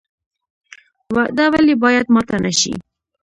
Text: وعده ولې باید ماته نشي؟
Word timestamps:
وعده 1.15 1.45
ولې 1.53 1.75
باید 1.83 2.05
ماته 2.13 2.35
نشي؟ 2.43 2.73